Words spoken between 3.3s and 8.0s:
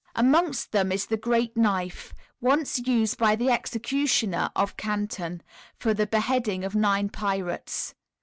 the executioner of Canton for the beheading of nine pirates.